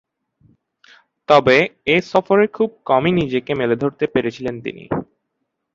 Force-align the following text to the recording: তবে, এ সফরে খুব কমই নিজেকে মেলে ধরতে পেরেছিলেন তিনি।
তবে, 1.29 1.57
এ 1.87 1.97
সফরে 2.11 2.45
খুব 2.47 2.69
কমই 2.85 3.11
নিজেকে 3.11 3.51
মেলে 3.55 3.75
ধরতে 3.75 4.05
পেরেছিলেন 4.13 4.55
তিনি। 4.61 4.83